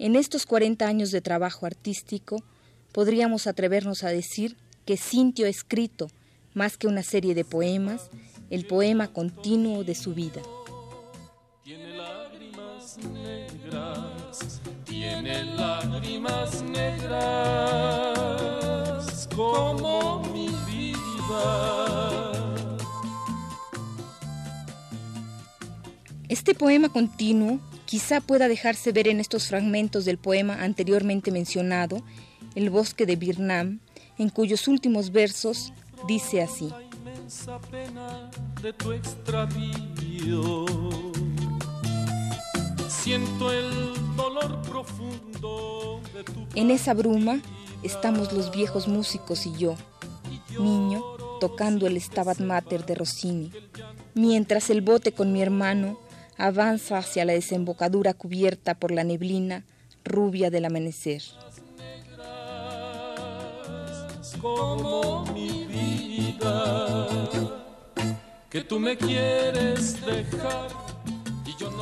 En 0.00 0.14
estos 0.14 0.46
40 0.46 0.86
años 0.86 1.10
de 1.10 1.20
trabajo 1.20 1.66
artístico, 1.66 2.44
podríamos 2.92 3.48
atrevernos 3.48 4.04
a 4.04 4.10
decir 4.10 4.56
que 4.84 4.96
Cintio 4.96 5.46
ha 5.46 5.48
escrito, 5.48 6.06
más 6.54 6.76
que 6.76 6.86
una 6.86 7.02
serie 7.02 7.34
de 7.34 7.44
poemas, 7.44 8.08
el 8.48 8.64
poema 8.64 9.08
continuo 9.08 9.82
de 9.82 9.96
su 9.96 10.14
vida. 10.14 10.40
Tiene 11.64 11.96
lágrimas 11.96 12.96
negras, 13.12 14.60
tiene 14.84 15.42
lágrimas 15.56 16.62
negras, 16.62 17.18
como 19.34 20.22
mi 20.32 20.46
vida. 20.46 22.44
Este 26.28 26.54
poema 26.54 26.88
continuo 26.88 27.58
quizá 27.88 28.20
pueda 28.20 28.48
dejarse 28.48 28.92
ver 28.92 29.08
en 29.08 29.18
estos 29.18 29.46
fragmentos 29.46 30.04
del 30.04 30.18
poema 30.18 30.62
anteriormente 30.62 31.30
mencionado, 31.30 32.02
El 32.54 32.68
bosque 32.68 33.06
de 33.06 33.16
Birnam, 33.16 33.80
en 34.18 34.28
cuyos 34.28 34.68
últimos 34.68 35.10
versos 35.10 35.72
dice 36.06 36.42
así. 36.42 36.68
Siento 42.88 43.52
el 43.52 44.16
dolor 44.16 44.60
profundo 44.68 46.02
En 46.54 46.70
esa 46.70 46.92
bruma 46.92 47.40
estamos 47.82 48.34
los 48.34 48.50
viejos 48.50 48.86
músicos 48.86 49.46
y 49.46 49.56
yo, 49.56 49.76
niño, 50.60 51.02
tocando 51.40 51.86
el 51.86 51.98
Stabat 51.98 52.40
Mater 52.40 52.84
de 52.84 52.96
Rossini, 52.96 53.50
mientras 54.12 54.68
el 54.68 54.82
bote 54.82 55.12
con 55.12 55.32
mi 55.32 55.40
hermano 55.40 55.98
avanza 56.38 56.98
hacia 56.98 57.24
la 57.24 57.32
desembocadura 57.32 58.14
cubierta 58.14 58.78
por 58.78 58.92
la 58.92 59.02
neblina 59.02 59.64
rubia 60.04 60.50
del 60.50 60.64
amanecer. 60.64 61.22
Como 64.40 65.26
mi 65.34 65.64
vida, 65.64 67.18
que 68.48 68.62
tú 68.62 68.78
me 68.78 68.96
quieres 68.96 70.00
dejar. 70.06 70.68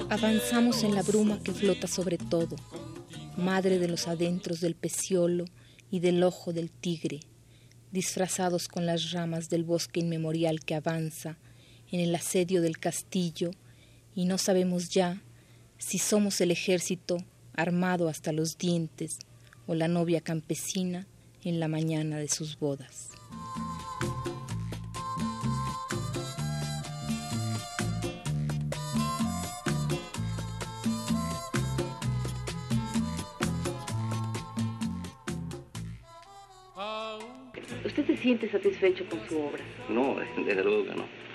Avanzamos 0.08 0.82
en 0.84 0.94
la 0.94 1.02
bruma 1.02 1.38
que 1.42 1.52
flota 1.52 1.86
sobre 1.86 2.16
todo, 2.16 2.56
madre 3.36 3.78
de 3.78 3.88
los 3.88 4.08
adentros 4.08 4.60
del 4.60 4.74
peciolo 4.74 5.44
y 5.90 6.00
del 6.00 6.22
ojo 6.22 6.54
del 6.54 6.70
tigre, 6.70 7.20
disfrazados 7.92 8.68
con 8.68 8.86
las 8.86 9.12
ramas 9.12 9.50
del 9.50 9.64
bosque 9.64 10.00
inmemorial 10.00 10.60
que 10.60 10.74
avanza 10.74 11.36
en 11.92 12.00
el 12.00 12.14
asedio 12.14 12.62
del 12.62 12.78
castillo 12.78 13.50
y 14.16 14.24
no 14.24 14.38
sabemos 14.38 14.88
ya 14.88 15.22
si 15.78 15.98
somos 15.98 16.40
el 16.40 16.50
ejército 16.50 17.18
armado 17.54 18.08
hasta 18.08 18.32
los 18.32 18.56
dientes 18.56 19.18
o 19.66 19.74
la 19.74 19.88
novia 19.88 20.22
campesina 20.22 21.06
en 21.44 21.60
la 21.60 21.68
mañana 21.68 22.16
de 22.16 22.28
sus 22.28 22.58
bodas. 22.58 23.10
¿Usted 37.84 38.06
se 38.06 38.16
siente 38.16 38.50
satisfecho 38.50 39.08
con 39.08 39.20
su 39.28 39.38
obra? 39.38 39.62
No, 39.88 40.16
desde 40.44 40.64
luego 40.64 40.84
que 40.84 40.94
no. 40.94 41.25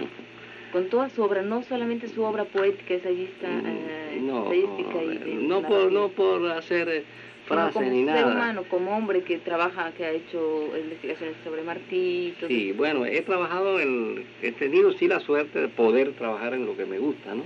Con 0.71 0.89
toda 0.89 1.09
su 1.09 1.21
obra, 1.21 1.41
no 1.41 1.63
solamente 1.63 2.07
su 2.07 2.23
obra 2.23 2.45
poética, 2.45 2.93
ensayista, 2.93 3.47
Mm, 3.47 3.65
eh, 3.65 4.19
no, 4.21 4.51
ensayística 4.53 5.03
y 5.03 5.17
de 5.17 5.35
no, 5.47 5.61
por, 5.61 5.91
no 5.91 6.07
por 6.09 6.49
hacer 6.51 6.87
eh, 6.89 7.03
frases 7.45 7.73
como 7.73 7.89
ni 7.89 8.05
ser 8.05 8.13
nada. 8.15 8.33
humano, 8.33 8.63
como 8.69 8.95
hombre 8.95 9.23
que 9.23 9.37
trabaja, 9.39 9.91
que 9.97 10.05
ha 10.05 10.11
hecho 10.11 10.69
investigaciones 10.77 11.35
sobre 11.43 11.61
Martí. 11.63 12.33
todo 12.39 12.47
Sí, 12.47 12.69
eso. 12.69 12.77
bueno, 12.77 13.05
he 13.05 13.21
trabajado 13.21 13.79
en, 13.81 14.23
he 14.41 14.51
tenido 14.53 14.93
sí 14.93 15.07
la 15.07 15.19
suerte 15.19 15.59
de 15.59 15.67
poder 15.67 16.13
trabajar 16.13 16.53
en 16.53 16.65
lo 16.65 16.77
que 16.77 16.85
me 16.85 16.99
gusta, 16.99 17.35
¿no? 17.35 17.43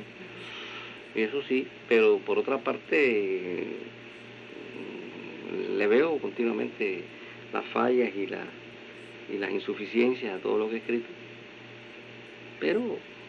Eso 1.16 1.42
sí, 1.48 1.66
pero 1.88 2.18
por 2.20 2.38
otra 2.38 2.58
parte 2.60 3.64
mm, 5.72 5.78
le 5.78 5.88
veo 5.88 6.18
continuamente 6.20 7.02
las 7.54 7.66
fallas 7.68 8.12
y, 8.16 8.28
la, 8.28 8.44
y 9.34 9.38
las 9.38 9.50
insuficiencias 9.52 10.36
a 10.36 10.40
todo 10.44 10.58
lo 10.58 10.70
que 10.70 10.76
he 10.76 10.78
escrito. 10.80 11.08
Pero 12.60 12.82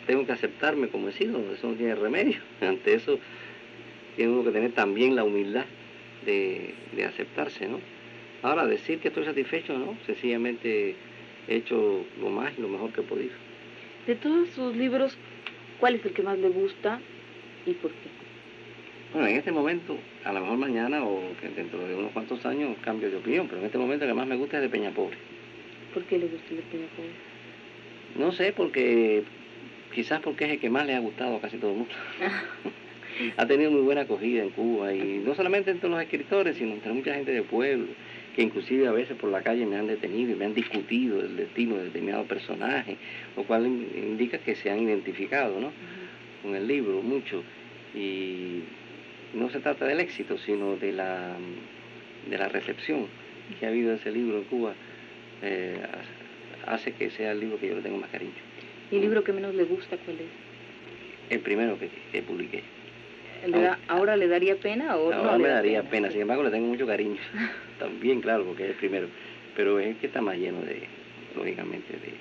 tengo 0.07 0.27
que 0.27 0.33
aceptarme 0.33 0.89
como 0.89 1.09
he 1.09 1.13
sido, 1.13 1.39
eso 1.53 1.69
no 1.69 1.75
tiene 1.75 1.95
remedio. 1.95 2.39
Ante 2.61 2.95
eso 2.95 3.19
tiene 4.17 4.33
uno 4.33 4.45
que 4.45 4.51
tener 4.51 4.73
también 4.73 5.15
la 5.17 5.25
humildad 5.25 5.65
de, 6.25 6.75
de 6.95 7.05
aceptarse, 7.05 7.69
¿no? 7.69 7.81
Ahora, 8.43 8.67
decir 8.67 8.99
que 9.01 9.09
estoy 9.09 9.25
satisfecho, 9.25 9.79
¿no? 9.79 9.97
Sencillamente 10.07 10.95
he 11.49 11.57
hecho 11.57 12.05
lo 12.21 12.29
más 12.31 12.53
y 12.57 12.63
lo 12.63 12.69
mejor 12.69 12.93
que 12.93 13.01
he 13.01 13.05
podido. 13.05 13.33
De 14.07 14.15
todos 14.15 14.49
sus 14.51 14.77
libros, 14.77 15.17
¿cuál 15.81 15.97
es 15.97 16.05
el 16.05 16.13
que 16.13 16.23
más 16.23 16.39
le 16.39 16.49
gusta 16.49 17.01
y 17.67 17.73
por 17.73 17.91
qué? 17.91 18.09
Bueno, 19.13 19.29
en 19.29 19.37
este 19.37 19.53
momento, 19.53 19.97
a 20.25 20.33
lo 20.33 20.41
mejor 20.41 20.59
mañana 20.59 21.05
o 21.05 21.23
que 21.41 21.49
dentro 21.49 21.79
de 21.87 21.95
unos 21.95 22.13
cuantos 22.13 22.45
años 22.45 22.77
cambio 22.83 23.11
de 23.11 23.17
opinión, 23.17 23.47
pero 23.47 23.61
en 23.61 23.67
este 23.67 23.79
momento 23.79 24.05
el 24.05 24.11
que 24.11 24.15
más 24.15 24.27
me 24.27 24.37
gusta 24.37 24.59
es 24.59 24.63
de 24.63 24.69
Peña 24.69 24.91
Pobre. 24.91 25.17
¿Por 25.95 26.03
qué 26.05 26.19
le 26.19 26.27
gusta 26.27 26.47
el 26.51 26.57
de 26.57 26.63
Peña 26.63 26.87
Pobre? 26.97 27.11
No 28.17 28.33
sé, 28.33 28.53
porque 28.53 29.25
quizás 29.97 30.21
porque 30.21 30.45
es 30.45 30.51
el 30.53 30.61
que 30.61 30.71
más 30.71 30.87
le 30.87 30.95
ha 30.95 31.01
gustado 31.01 31.37
a 31.37 31.41
casi 31.41 31.57
todo 31.57 31.73
el 31.73 31.79
mundo. 31.79 31.95
ha 33.39 33.47
tenido 33.47 33.71
muy 33.71 33.81
buena 33.81 34.03
acogida 34.03 34.43
en 34.43 34.51
Cuba 34.51 34.93
y 34.93 35.23
no 35.25 35.35
solamente 35.35 35.71
entre 35.71 35.89
los 35.89 36.01
escritores, 36.01 36.57
sino 36.59 36.75
entre 36.75 36.93
mucha 36.93 37.15
gente 37.15 37.33
del 37.33 37.45
pueblo, 37.45 37.87
que 38.35 38.43
inclusive 38.43 38.87
a 38.87 38.93
veces 38.93 39.17
por 39.17 39.31
la 39.31 39.43
calle 39.43 39.65
me 39.65 39.77
han 39.77 39.87
detenido 39.87 40.33
y 40.33 40.35
me 40.35 40.45
han 40.45 40.55
discutido 40.55 41.21
el 41.21 41.35
destino 41.37 41.77
de 41.77 41.85
determinado 41.85 42.25
personaje, 42.25 42.97
lo 43.37 43.45
cual 43.45 43.67
in- 43.67 43.89
indica 43.97 44.37
que 44.39 44.55
se 44.55 44.71
han 44.71 44.81
identificado 44.81 45.59
¿no? 45.59 45.73
con 46.43 46.55
el 46.55 46.67
libro 46.69 47.01
mucho. 47.01 47.43
Y 47.95 48.61
no 49.33 49.49
se 49.51 49.61
trata 49.61 49.87
del 49.87 50.01
éxito, 50.01 50.37
sino 50.37 50.77
de 50.77 50.93
la, 50.93 51.35
de 52.29 52.37
la 52.39 52.49
recepción 52.49 53.07
que 53.59 53.65
ha 53.65 53.71
habido 53.71 53.91
de 53.91 53.97
ese 53.97 54.13
libro 54.13 54.37
en 54.39 54.45
Cuba, 54.45 54.75
eh, 55.43 55.77
hace 56.67 56.93
que 56.93 57.09
sea 57.11 57.33
el 57.33 57.41
libro 57.41 57.59
que 57.59 57.69
yo 57.69 57.77
le 57.77 57.81
tengo 57.83 57.97
más 57.97 58.11
cariño. 58.11 58.33
¿Y 58.91 58.97
el 58.97 59.03
libro 59.03 59.25
que 59.25 59.33
menos 59.33 59.55
le 59.55 59.65
gusta 59.65 59.97
cuál 60.05 60.17
es? 60.17 60.27
El 61.31 61.41
primero 61.41 61.79
que, 61.79 61.89
que 62.13 62.23
publiqué. 62.23 62.63
¿Le 63.47 63.61
da- 63.61 63.79
¿Ahora 63.89 64.17
le 64.17 64.29
daría 64.29 64.57
pena 64.57 64.97
o 64.97 65.11
no 65.11 65.17
Ahora 65.17 65.33
le 65.37 65.43
me 65.43 65.49
da 65.49 65.55
daría 65.57 65.83
pena, 65.83 66.11
sin 66.11 66.21
embargo 66.23 66.43
le 66.45 66.51
tengo 66.51 66.67
mucho 66.69 66.87
cariño. 66.87 67.17
También, 67.79 68.21
claro, 68.21 68.45
porque 68.45 68.65
es 68.65 68.71
el 68.71 68.77
primero. 68.77 69.09
Pero 69.57 69.79
es 69.79 69.89
el 69.89 69.97
que 69.97 70.07
está 70.07 70.21
más 70.21 70.37
lleno 70.39 70.61
de, 70.63 70.83
lógicamente, 71.37 71.93
de, 71.95 72.13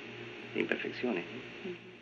de 0.55 0.59
imperfecciones. 0.59 1.23
¿no? 1.23 1.94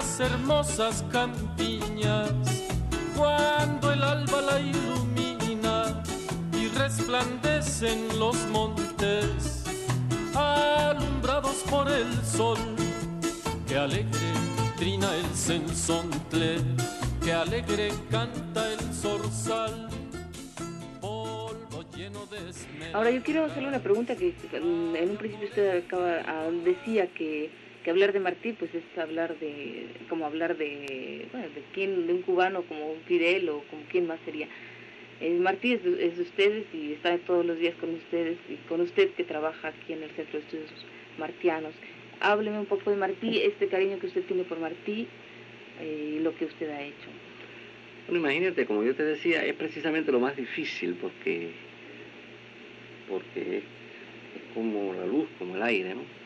Nuestras 0.00 0.30
hermosas 0.30 1.04
campiñas, 1.12 2.32
cuando 3.16 3.92
el 3.92 4.02
alba 4.02 4.40
la 4.40 4.60
ilumina 4.60 6.02
y 6.54 6.68
resplandecen 6.68 8.18
los 8.18 8.36
montes, 8.46 9.64
alumbrados 10.34 11.56
por 11.68 11.90
el 11.90 12.10
sol, 12.24 12.58
que 13.68 13.76
alegre 13.76 14.32
trina 14.78 15.14
el 15.16 15.26
censontle, 15.34 16.62
que 17.22 17.32
alegre 17.32 17.90
canta 18.10 18.72
el 18.72 18.80
zorzal. 18.94 19.88
Ahora 22.94 23.10
yo 23.10 23.22
quiero 23.22 23.44
hacerle 23.44 23.68
una 23.68 23.78
pregunta 23.78 24.16
que 24.16 24.34
mm, 24.52 24.96
en 24.96 25.10
un 25.10 25.16
principio 25.16 25.48
usted 25.48 25.84
acaba, 25.84 26.22
ah, 26.26 26.48
decía 26.64 27.06
que, 27.12 27.69
que 27.84 27.90
hablar 27.90 28.12
de 28.12 28.20
Martí 28.20 28.52
pues 28.52 28.70
es 28.74 28.98
hablar 28.98 29.38
de 29.38 29.86
como 30.08 30.26
hablar 30.26 30.56
de 30.56 31.26
bueno 31.32 31.48
de 31.48 31.62
quién 31.72 32.06
de 32.06 32.12
un 32.14 32.22
cubano 32.22 32.62
como 32.62 32.94
Fidel 33.06 33.48
o 33.48 33.62
como 33.70 33.82
quién 33.90 34.06
más 34.06 34.18
sería. 34.24 34.48
Eh, 35.20 35.38
Martí 35.38 35.72
es 35.72 35.84
es 35.84 36.16
de 36.16 36.22
ustedes 36.22 36.64
y 36.72 36.92
está 36.92 37.16
todos 37.18 37.44
los 37.44 37.58
días 37.58 37.74
con 37.80 37.94
ustedes 37.94 38.38
y 38.48 38.56
con 38.68 38.80
usted 38.80 39.10
que 39.10 39.24
trabaja 39.24 39.68
aquí 39.68 39.92
en 39.92 40.02
el 40.02 40.10
Centro 40.10 40.38
de 40.38 40.44
Estudios 40.44 40.86
Martianos. 41.18 41.74
Hábleme 42.20 42.58
un 42.58 42.66
poco 42.66 42.90
de 42.90 42.96
Martí 42.96 43.38
este 43.42 43.68
cariño 43.68 43.98
que 43.98 44.06
usted 44.06 44.22
tiene 44.24 44.44
por 44.44 44.58
Martí 44.58 45.06
eh, 45.80 46.16
y 46.16 46.18
lo 46.20 46.34
que 46.36 46.46
usted 46.46 46.68
ha 46.70 46.82
hecho. 46.82 47.08
Bueno, 48.06 48.20
imagínate, 48.20 48.66
como 48.66 48.82
yo 48.82 48.94
te 48.94 49.04
decía, 49.04 49.44
es 49.44 49.54
precisamente 49.54 50.10
lo 50.10 50.20
más 50.20 50.36
difícil 50.36 50.94
porque, 51.00 51.50
porque 53.08 53.58
es 53.58 53.62
como 54.54 54.92
la 54.94 55.06
luz, 55.06 55.28
como 55.38 55.56
el 55.56 55.62
aire, 55.62 55.94
¿no? 55.94 56.19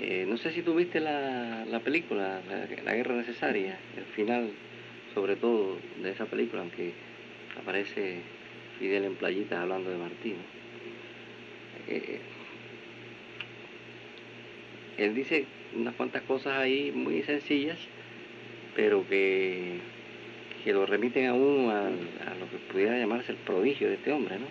Eh, 0.00 0.26
no 0.28 0.36
sé 0.36 0.52
si 0.52 0.62
tú 0.62 0.74
viste 0.74 1.00
la, 1.00 1.64
la 1.64 1.80
película, 1.80 2.40
la, 2.84 2.94
Guerra 2.94 3.16
Necesaria, 3.16 3.76
el 3.96 4.04
final, 4.04 4.50
sobre 5.12 5.34
todo, 5.34 5.76
de 6.00 6.10
esa 6.10 6.26
película, 6.26 6.62
aunque 6.62 6.92
aparece 7.60 8.20
Fidel 8.78 9.04
en 9.04 9.16
playitas 9.16 9.58
hablando 9.58 9.90
de 9.90 9.98
Martín. 9.98 10.36
Eh, 11.88 12.20
él 14.98 15.14
dice 15.16 15.46
unas 15.74 15.94
cuantas 15.96 16.22
cosas 16.22 16.58
ahí 16.58 16.92
muy 16.94 17.22
sencillas, 17.24 17.78
pero 18.76 19.04
que, 19.08 19.78
que 20.62 20.72
lo 20.72 20.86
remiten 20.86 21.26
a 21.26 21.34
uno 21.34 21.72
a, 21.72 21.90
lo 21.90 22.48
que 22.50 22.58
pudiera 22.72 22.96
llamarse 22.98 23.32
el 23.32 23.38
prodigio 23.38 23.88
de 23.88 23.94
este 23.94 24.12
hombre, 24.12 24.38
¿no? 24.38 24.46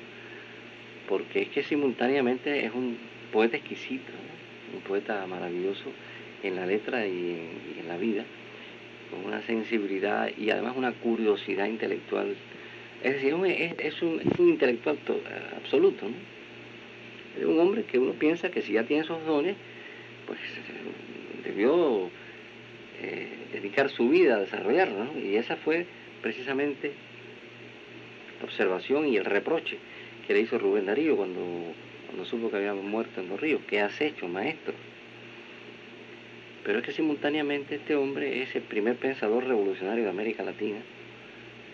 Porque 1.07 1.43
es 1.43 1.49
que 1.49 1.63
simultáneamente 1.63 2.65
es 2.65 2.73
un 2.73 2.97
poeta 3.31 3.55
exquisito, 3.55 4.11
un 4.73 4.81
poeta 4.81 5.25
maravilloso 5.27 5.91
en 6.43 6.55
la 6.55 6.65
letra 6.65 7.05
y 7.05 7.37
en, 7.79 7.87
la 7.87 7.97
vida, 7.97 8.23
con 9.09 9.25
una 9.25 9.41
sensibilidad 9.43 10.29
y 10.37 10.49
además 10.49 10.75
una 10.75 10.91
curiosidad 10.91 11.65
intelectual. 11.67 12.35
Es 13.03 13.13
decir, 13.13 13.35
es, 13.79 14.01
un, 14.01 14.21
intelectual 14.39 14.97
absoluto, 15.55 16.05
¿no? 16.05 16.37
Es 17.39 17.45
un 17.45 17.59
hombre 17.59 17.83
que 17.83 17.99
uno 17.99 18.13
piensa 18.13 18.49
que 18.49 18.61
si 18.61 18.73
ya 18.73 18.83
tiene 18.83 19.03
esos 19.03 19.23
dones, 19.25 19.55
pues 20.25 20.39
debió 21.43 22.09
eh, 23.01 23.27
dedicar 23.53 23.89
su 23.89 24.09
vida 24.09 24.35
a 24.35 24.39
desarrollarlo, 24.39 25.11
Y 25.23 25.35
esa 25.35 25.55
fue 25.55 25.85
precisamente 26.21 26.91
la 28.39 28.45
observación 28.45 29.07
y 29.07 29.17
el 29.17 29.25
reproche 29.25 29.77
que 30.25 30.33
le 30.33 30.41
hizo 30.41 30.57
Rubén 30.57 30.87
Darío 30.87 31.15
cuando, 31.15 31.41
cuando 32.17 32.31
supo 32.31 32.49
que 32.49 32.57
había 32.57 32.73
muerto 32.73 33.21
en 33.21 33.29
los 33.29 33.39
ríos. 33.39 33.61
¿Qué 33.67 33.79
has 33.79 34.01
hecho, 34.01 34.27
maestro? 34.27 34.73
Pero 36.63 36.79
es 36.79 36.85
que 36.85 36.91
simultáneamente 36.91 37.75
este 37.75 37.95
hombre 37.95 38.41
es 38.41 38.55
el 38.55 38.63
primer 38.63 38.95
pensador 38.95 39.45
revolucionario 39.45 40.03
de 40.03 40.09
América 40.09 40.41
Latina 40.41 40.79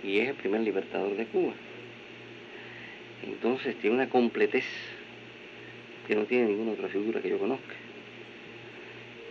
y 0.04 0.20
es 0.20 0.28
el 0.28 0.36
primer 0.36 0.60
libertador 0.60 1.16
de 1.16 1.28
Cuba. 1.28 1.54
Entonces 3.26 3.78
tiene 3.78 3.96
una 3.96 4.10
completez 4.10 4.66
que 6.10 6.16
no 6.16 6.26
tiene 6.26 6.48
ninguna 6.48 6.74
otra 6.74 6.90
figura 6.90 7.22
que 7.22 7.30
yo 7.30 7.40
conozca. 7.40 7.76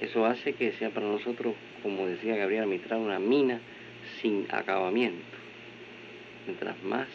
Eso 0.01 0.25
hace 0.25 0.55
que 0.55 0.72
sea 0.72 0.88
para 0.88 1.07
nosotros, 1.09 1.55
como 1.83 2.07
decía 2.07 2.37
Gabriela 2.37 2.64
Mistral, 2.64 3.01
una 3.01 3.18
mina 3.18 3.61
sin 4.22 4.46
acabamiento. 4.51 5.37
Mientras 6.46 6.83
más 6.83 7.07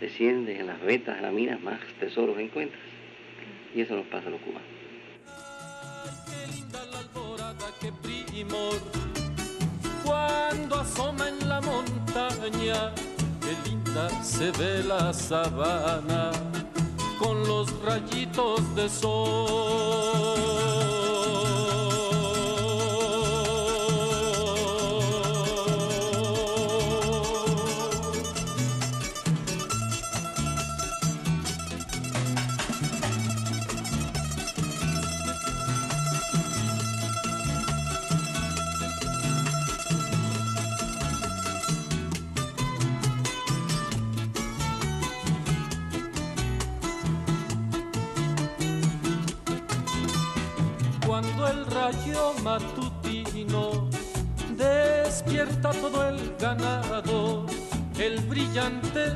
desciendes 0.00 0.58
en 0.58 0.68
las 0.68 0.80
vetas 0.80 1.16
de 1.16 1.22
la 1.22 1.32
mina, 1.32 1.58
más 1.58 1.80
tesoros 2.00 2.38
encuentras. 2.38 2.95
Y 3.74 3.80
eso 3.80 3.94
nos 3.94 4.06
pasa 4.06 4.28
a 4.28 4.30
los 4.30 4.40
cubanos. 4.40 4.62
qué 6.26 6.46
linda 6.54 6.84
la 6.86 6.98
alborada, 6.98 7.66
qué 7.80 7.92
primor, 7.92 8.80
cuando 10.04 10.76
asoma 10.76 11.28
en 11.28 11.48
la 11.48 11.60
montaña, 11.60 12.92
qué 13.40 13.68
linda 13.68 14.08
se 14.22 14.50
ve 14.52 14.82
la 14.84 15.12
sabana 15.12 16.32
con 17.18 17.46
los 17.46 17.70
rayitos 17.82 18.74
de 18.74 18.88
sol. 18.88 20.26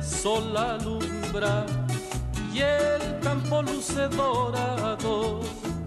Sol 0.01 0.55
alumbra 0.55 1.65
y 2.53 2.59
el 2.59 3.19
campo 3.21 3.61
luce 3.61 4.07
dorado 4.09 5.39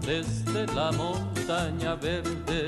desde 0.05 0.65
la 0.73 0.91
montaña 0.91 1.95
verde. 1.95 2.67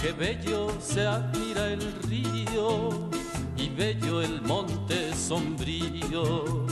Qué 0.00 0.12
bello 0.12 0.68
se 0.80 1.06
admira 1.06 1.68
el 1.68 1.92
río 2.02 3.08
y 3.56 3.68
bello 3.68 4.22
el 4.22 4.42
monte 4.42 5.14
sombrío. 5.14 6.66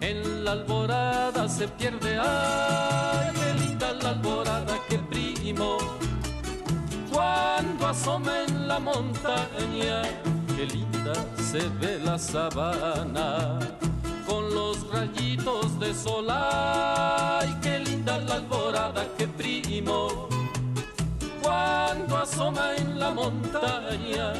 En 0.00 0.44
la 0.44 0.52
alborada 0.52 1.48
se 1.48 1.68
pierde, 1.68 2.18
ay, 2.18 3.30
qué 3.34 3.64
linda 3.64 3.92
la 4.02 4.10
alborada, 4.10 4.74
que 4.88 4.98
primo 4.98 5.78
cuando 7.12 7.86
asoma 7.86 8.42
en 8.42 8.68
la 8.68 8.78
montaña, 8.78 10.02
qué 10.56 10.66
linda 10.66 10.91
se 11.36 11.68
ve 11.80 11.98
la 11.98 12.18
sabana 12.18 13.58
con 14.26 14.54
los 14.54 14.88
rayitos 14.90 15.78
de 15.80 15.94
sol. 15.94 16.26
Ay, 16.30 17.56
qué 17.62 17.78
linda 17.80 18.18
la 18.18 18.34
alborada, 18.34 19.06
qué 19.18 19.26
primo. 19.26 20.28
Cuando 21.42 22.16
asoma 22.16 22.74
en 22.76 22.98
la 22.98 23.10
montaña, 23.10 24.32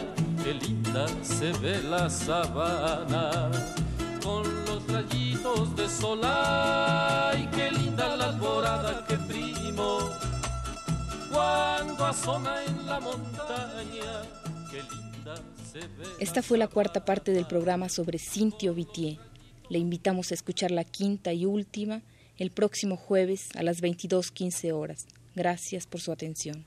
qué 0.43 0.55
linda 0.55 1.07
se 1.23 1.53
ve 1.53 1.83
la 1.83 2.09
sabana 2.09 3.51
con 4.23 4.45
los 4.67 4.87
rayitos 4.87 5.75
de 5.77 5.89
sol. 5.89 6.21
Ay, 6.23 7.49
qué 7.55 7.71
linda 7.71 8.17
la 8.17 8.27
alborada, 8.27 9.05
qué 9.09 9.17
primo 9.17 9.99
cuando 11.33 12.05
asoma 12.05 12.63
en 12.65 12.87
la 12.87 13.01
montaña. 13.01 14.13
Esta 16.19 16.43
fue 16.43 16.59
la 16.59 16.69
cuarta 16.69 17.05
parte 17.05 17.33
del 17.33 17.47
programa 17.47 17.89
sobre 17.89 18.19
Cintio 18.19 18.75
Vitier. 18.75 19.19
Le 19.69 19.79
invitamos 19.79 20.31
a 20.31 20.35
escuchar 20.35 20.71
la 20.71 20.85
quinta 20.85 21.33
y 21.33 21.47
última 21.47 22.03
el 22.39 22.51
próximo 22.51 22.97
jueves 22.97 23.49
a 23.57 23.63
las 23.63 23.83
22.15 23.83 24.73
horas. 24.73 25.07
Gracias 25.35 25.87
por 25.87 26.01
su 26.01 26.13
atención. 26.13 26.65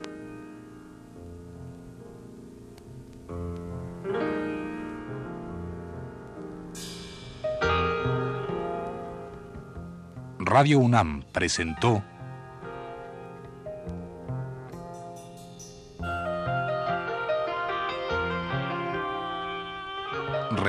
Radio 10.38 10.78
UNAM 10.78 11.24
presentó 11.32 12.02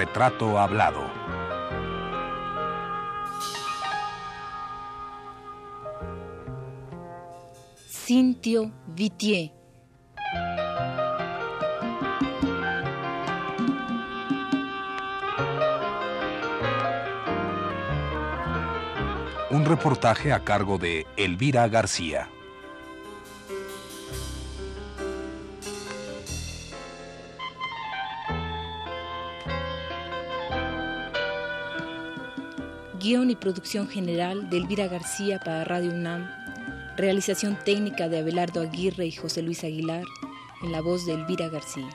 Retrato 0.07 0.57
Hablado. 0.57 1.03
Cintio 7.85 8.71
Vitier. 8.87 9.51
Un 19.49 19.65
reportaje 19.65 20.31
a 20.31 20.39
cargo 20.45 20.77
de 20.77 21.05
Elvira 21.17 21.67
García. 21.67 22.29
Guión 33.07 33.29
y 33.29 33.37
producción 33.37 33.87
general 33.87 34.49
de 34.49 34.57
Elvira 34.57 34.89
García 34.89 35.39
para 35.39 35.63
Radio 35.63 35.91
UNAM. 35.91 36.29
Realización 36.97 37.57
técnica 37.63 38.09
de 38.09 38.19
Abelardo 38.19 38.59
Aguirre 38.59 39.05
y 39.05 39.13
José 39.13 39.41
Luis 39.41 39.63
Aguilar, 39.63 40.03
en 40.61 40.73
la 40.73 40.81
voz 40.81 41.05
de 41.05 41.13
Elvira 41.13 41.47
García. 41.47 41.87